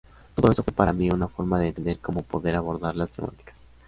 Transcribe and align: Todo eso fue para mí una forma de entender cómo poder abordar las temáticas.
Todo 0.33 0.51
eso 0.51 0.63
fue 0.63 0.73
para 0.73 0.93
mí 0.93 1.11
una 1.11 1.27
forma 1.27 1.59
de 1.59 1.67
entender 1.67 1.99
cómo 1.99 2.23
poder 2.23 2.55
abordar 2.55 2.95
las 2.95 3.11
temáticas. 3.11 3.55